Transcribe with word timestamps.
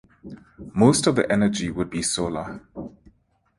Most 0.73 1.05
of 1.05 1.15
the 1.15 1.31
energy 1.31 1.69
would 1.69 1.91
be 1.91 2.01
solar. 2.01 2.65